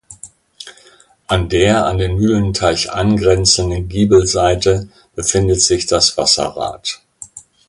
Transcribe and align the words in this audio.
An 1.27 1.47
der 1.49 1.85
an 1.85 1.99
den 1.99 2.15
Mühlenteich 2.15 2.91
angrenzenden 2.91 3.87
Giebelseite 3.87 4.89
befindet 5.13 5.61
sich 5.61 5.85
das 5.85 6.17
Wasserrad. 6.17 7.03